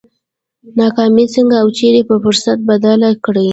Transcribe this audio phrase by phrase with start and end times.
[0.77, 3.47] ناکامي څنګه او چېرې پر فرصت بدله کړي؟